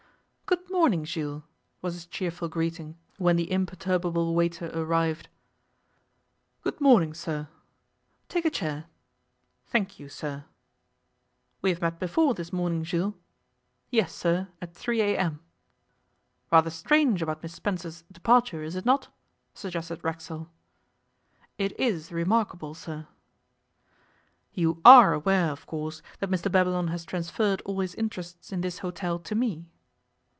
[0.51, 1.43] 'Good morning, Jules,'
[1.81, 5.29] was his cheerful greeting, when the imperturbable waiter arrived.
[6.61, 7.47] 'Good morning, sir.'
[8.27, 8.85] 'Take a chair.'
[9.67, 10.43] 'Thank you, sir.'
[11.61, 13.13] 'We have met before this morning, Jules.'
[13.91, 15.39] 'Yes, sir, at 3 a.m.'
[16.51, 19.07] 'Rather strange about Miss Spencer's departure, is it not?'
[19.53, 20.49] suggested Racksole.
[21.57, 23.07] 'It is remarkable, sir.'
[24.53, 28.79] 'You are aware, of course, that Mr Babylon has transferred all his interests in this
[28.79, 29.67] hotel to me?